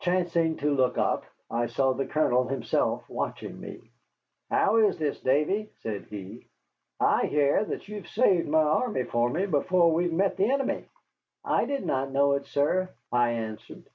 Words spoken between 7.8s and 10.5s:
you have saved my army for me before we have met the